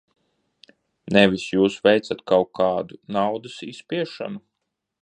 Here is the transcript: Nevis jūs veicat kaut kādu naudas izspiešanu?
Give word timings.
Nevis 1.17 1.45
jūs 1.51 1.77
veicat 1.89 2.25
kaut 2.33 2.51
kādu 2.61 2.99
naudas 3.19 3.63
izspiešanu? 3.71 4.45